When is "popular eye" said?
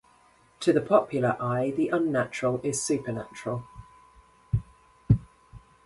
0.81-1.69